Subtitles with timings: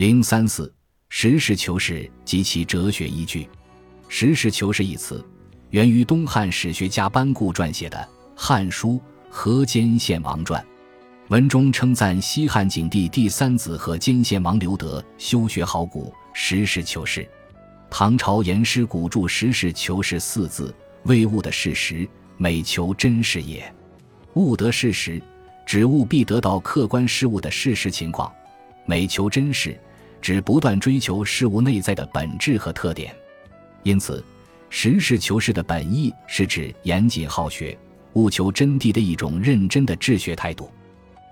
[0.00, 0.72] 零三四，
[1.10, 3.46] 实事求是及其哲学依据。
[4.08, 5.22] 实事求是一词，
[5.68, 7.98] 源于东汉史学家班固撰写的
[8.34, 8.92] 《汉书·
[9.28, 10.58] 河间献王传》，
[11.28, 17.28] 文中称赞西汉景帝第三子河间献王刘德修学好古，实事求是。
[17.90, 22.08] 唐朝严师古注“实事求是”四字，谓物的事实，
[22.38, 23.70] 美求真实也。
[24.32, 25.22] 物得事实，
[25.66, 28.32] 指务必得到客观事物的事实情况；
[28.86, 29.78] 美求真实，
[30.20, 33.14] 指不断追求事物内在的本质和特点。
[33.82, 34.24] 因此，
[34.68, 37.76] 实事求是的本意是指严谨好学、
[38.12, 40.70] 务求真谛的一种认真的治学态度。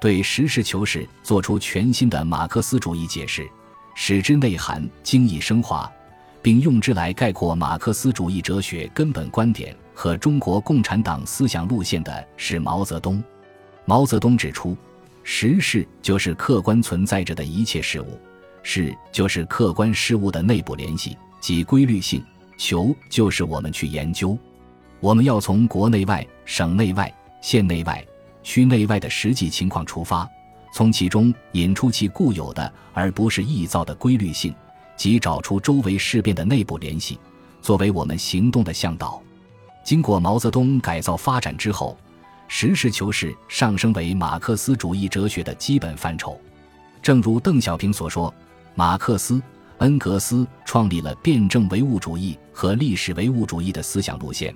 [0.00, 3.48] 对实事求是做出全新的马克思主义解释，
[3.94, 5.90] 使之内涵精益升华。
[6.42, 13.20] 并用之来概括马克思主义哲学根本观点和中国共产党思想路线的是毛泽东。
[13.84, 14.76] 毛泽东指出，
[15.24, 18.16] 实事就是客观存在着的一切事物，
[18.68, 22.20] 事就是客观事物的内部联系及规律性，
[22.58, 24.36] 求就是我们去研究。
[24.98, 28.04] 我们要从国内外、省内外、县内外、
[28.42, 30.28] 区内外的实际情况出发，
[30.74, 34.52] 从其中引出其固有的而不是臆造的规律性。
[34.96, 37.20] 即找出周围事变的内部联系，
[37.62, 39.22] 作为我们行动的向导。
[39.84, 41.96] 经过毛泽东改造发展之后，
[42.48, 46.36] 实事求是上升为马克思主义哲学的基本范畴。
[47.00, 48.34] 正如邓小平所说，
[48.78, 49.40] 马克思、
[49.78, 54.54] 恩格斯创立了辩证唯物主义和历史唯物主义的思想路线，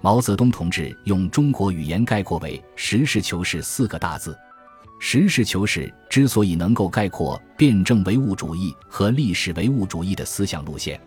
[0.00, 4.38] 毛泽东同志用中国语言概括为“实事求是”四个大字。
[5.00, 11.00] 实事求是之所以能够概括辩证唯物主义和历史唯物主义的思想路线，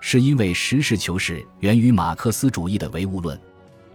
[0.00, 3.40] 是因为实事求是源于马克思主义的唯物论。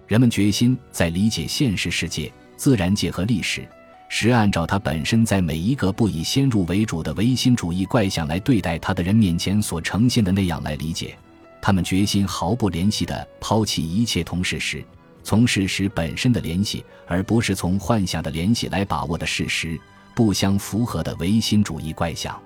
[0.08, 3.68] 人们决心在理解现实世界、自然界和历史
[4.10, 11.18] 是，按照他本身在每一个不以先入为主的唯心主义怪象来对待他的人面前所呈现的那样来理解。
[11.62, 14.84] 他们决心毫不怜惜地抛弃一切同事实。
[15.24, 19.78] 从事实本身的联系，而不是从幻想的联系来把握的事实，
[20.16, 22.40] 不相符合的唯心主义怪象。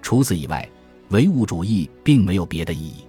[0.00, 0.66] 除此以外，
[1.10, 3.04] 唯物主义并没有别的意义。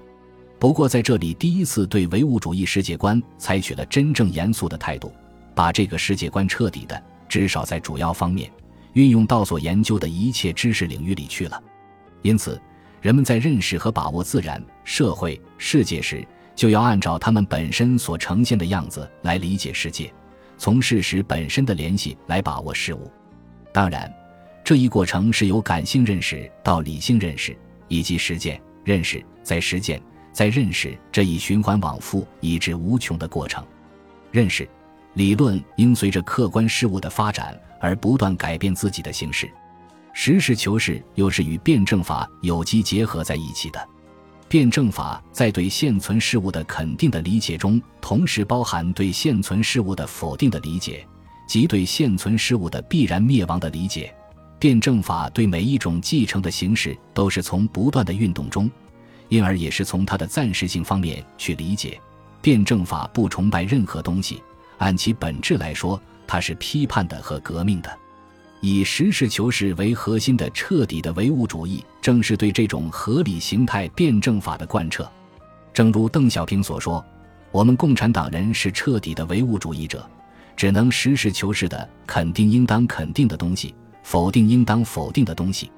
[0.59, 5.13] 不过，在这里第一次对唯物主义世界观采取了真正严肃的态度，
[5.53, 7.01] 把这个世界观彻底的，
[7.35, 8.49] 至少在主要方面，
[8.93, 11.61] 运用到所研究的一切知识领域里去了。
[12.21, 12.57] 因此，
[13.01, 16.25] 人们在认识和把握自然、社会、世界时，
[16.55, 20.09] 就要按照他们本身所呈现的样子来理解世界，
[20.57, 23.11] 从事实本身的联系来把握事物。
[23.73, 24.09] 当然，
[24.63, 27.53] 这一过程是由感性认识到理性认识，
[27.89, 33.61] 以及实践认识再实践再认识这一循环往复以至无穷的过程。
[34.31, 34.65] 认识
[35.15, 39.49] 理论应随着客观事物的发展而不断改变自己的形式，
[40.13, 43.89] 实事求是又是与辩证法有机结合在一起的。
[44.47, 51.05] 辩证法在对现存事物的肯定的理解中，同时包含对现存事物的否定的理解，
[51.47, 54.13] 即对现存事物的必然灭亡的理解。
[54.59, 58.69] 辩证法对每一种继承的形式都是从不断的运动中，
[59.29, 61.99] 因而也是从它的暂时性方面去理解。
[62.41, 64.41] 辩证法不崇拜任何东西，
[64.77, 67.97] 按其本质来说，它是批判的和革命的。
[68.61, 75.07] 以实事求是为核心的彻底的唯物主义，正是对这种合理形态辩证法的贯彻。
[75.71, 77.03] 正如邓小平所说
[77.51, 80.09] ：“我们共产党人是彻底的唯物主义者，
[80.55, 85.69] 只能实事求是的肯定应当肯定的东西，否定应当否定的东西。”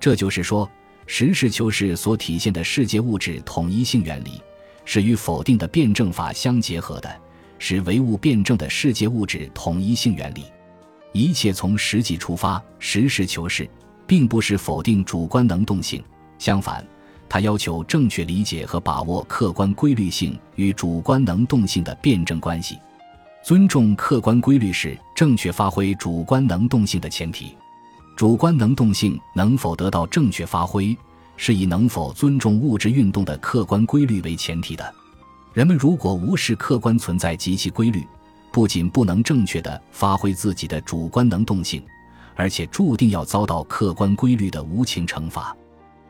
[0.00, 0.68] 这就是说，
[1.06, 4.40] 实事求是所体现的世界物质统一性原理，
[4.84, 7.14] 是与否定的辩证法相结合的，
[7.58, 10.44] 是唯物辩证的世界物质统一性原理。
[11.12, 13.68] 一切从实际出发，实事求是，
[14.06, 16.02] 并不是否定主观能动性。
[16.38, 16.84] 相反，
[17.28, 22.78] 它要求正确理解和把握客观规律性与主观能动性的辩证关系。
[23.44, 27.54] 尊重客观规律是正确发挥主观能动性的前提。
[28.16, 30.96] 主观能动性能否得到正确发挥，
[31.36, 34.94] 是以能否尊重物质运动的客观规律为前提的。
[35.54, 38.04] 人们如果无视客观存在及其规律，
[38.50, 41.80] 不仅不能正确的发挥自己的主观能动性，
[42.34, 45.56] 而且注定要遭到客观规律的无情惩罚。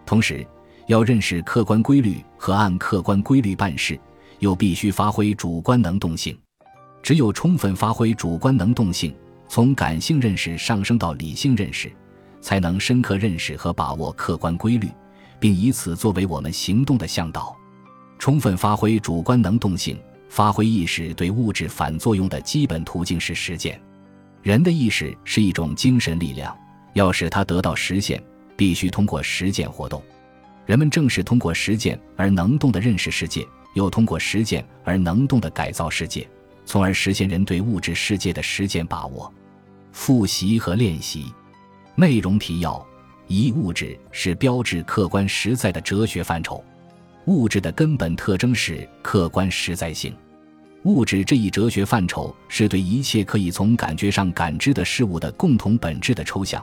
[0.06, 0.46] 同时，
[0.86, 4.00] 要认识客观规律和按客观规律办事，
[4.38, 6.34] 又必须发挥主观能动性。
[7.02, 9.14] 只有充分发挥主观能动性，
[9.46, 11.92] 从感性认识上升到理性认识，
[12.40, 14.88] 才能深刻认识和把握客观规律，
[15.38, 17.54] 并以此作为我们行动的向导。
[18.18, 19.98] 充分发挥主观能动性。
[20.30, 23.80] 发挥意识对物质反作用的基本途径是实践。
[24.42, 26.56] 人的意识是一种精神力量，
[26.94, 28.20] 要使它得到实现，
[28.56, 30.02] 必须通过实践活动。
[30.66, 36.28] 人们正是通过实践而能动的认识世界，又通过实践而能动的改造世界，
[36.64, 39.32] 从而实现人对物质世界的实践把握。
[39.92, 41.32] 复习和练习，
[41.94, 42.84] 内容提要：
[43.28, 46.64] 一、物质是标志客观实在的哲学范畴。
[47.26, 50.14] 物质的根本特征是客观实在性。
[50.82, 56.62] 物质这一哲学范畴是对一切可以从感觉上感知的事物的共同本质的抽象。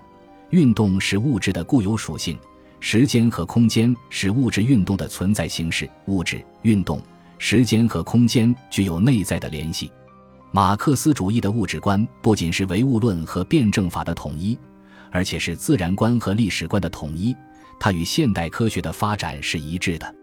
[0.51, 2.37] 运动是物质的固有属性，
[2.79, 5.89] 时间和空间是物质运动的存在形式。
[6.05, 7.01] 物质、运动、
[7.39, 9.91] 时间和空间具有内在的联系。
[10.51, 14.59] 马克思主义的物质观不仅是唯物论和辩证法的统一，
[15.09, 17.35] 而且是自然观和历史观的统一。
[17.79, 20.15] 它与现代科学的发展是一致的。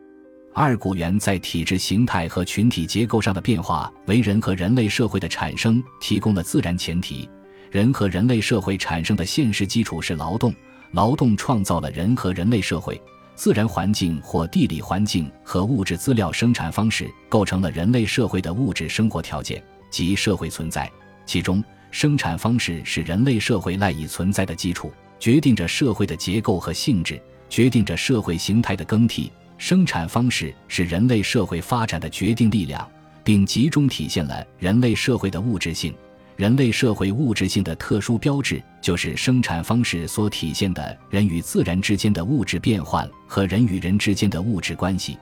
[0.60, 7.31] 二古猿在体制形态和群体结构上的变化，为人和人类社会的产生提供了自然前提。
[7.70, 10.52] 人和人类社会产生的现实基础是劳动，
[10.90, 13.00] 劳动创造了人和人类社会。
[13.37, 19.62] 自然环境或地理环境和物质资料生产方式构成了人类社会的物质生活条件。
[19.93, 20.90] 及社会存在，
[21.25, 21.62] 其中
[21.93, 29.31] 生产方式是人类社会赖以存在的基础，决定着社会的结构和性质，决定着社会形态的更替。
[29.58, 32.88] 生产方式是人类社会发展的决定力量，
[33.25, 35.93] 并集中体现了人类社会的物质性。
[36.37, 45.19] 人类社会物质性的特殊标志，就是生产方式所体现的人与自然之间的物质变换和人与人之间的物质关系，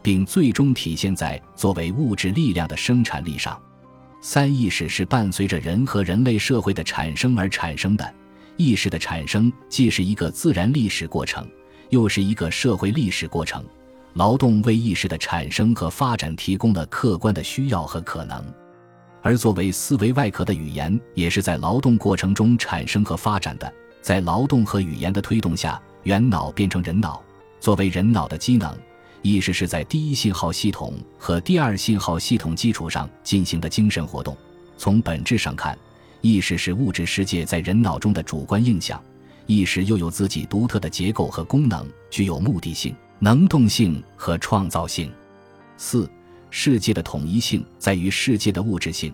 [0.00, 3.60] 并最终体现在作为物质力量的生产力上。
[4.22, 8.14] 三意识是伴随着人和人类社会的产生而产生的。
[8.56, 11.44] 意识的产生既是一个自然历史过程，
[11.88, 13.64] 又是一个社会历史过程。
[14.14, 18.44] 劳动为意识的产生和发展提供了客观的需要和可能，
[19.22, 23.72] 而作为思维外壳的语言，也是在劳动过程中产生和发展的。
[24.02, 27.22] 在劳动和语言的推动下，元脑变成人脑，
[27.60, 28.76] 作为人脑的机能。
[29.22, 34.34] 意识是在第一信号系统和第二信号系统基础上进行的精神活动。
[34.78, 35.78] 从本质上看，
[36.22, 39.00] 意识是物质世界在人脑中的主观印象。
[39.46, 45.12] 意识又有自己独特的结构和功能，具有目的性、能动性和创造性。
[45.76, 46.10] 四、
[46.48, 49.12] 世界的统一性在于世界的物质性。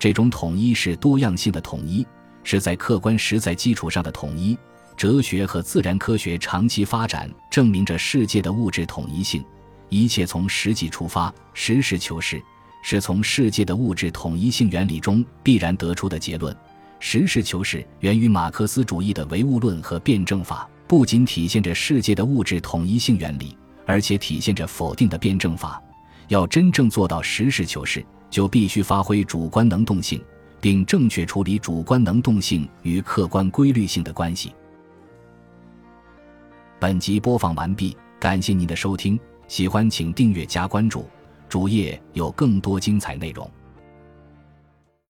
[0.00, 2.04] 这种统一是多样性的统一，
[2.42, 4.58] 是在客观实在基础上的统一。
[4.96, 9.44] 哲学和自然科学长期发展证明着世界的物质统一性。
[9.90, 12.42] 一切从实际出发，实事求是，
[12.82, 16.54] 是从世界的物质统一性原理中必然得出的结论。
[16.98, 25.82] 实事求是源于马克思主义的唯物论和辩证法，不仅体现着世界的物质统一性原理，而且体现着否定的辩证法。
[26.28, 30.20] 要真正做到实事求是，就必须发挥主观能动性，
[30.60, 34.52] 并正确处理主观能动性与客观规律性的关系。
[36.78, 39.18] 本集播放完毕，感谢您的收听，
[39.48, 41.08] 喜欢请订阅加关注，
[41.48, 43.48] 主页有更多精彩内容。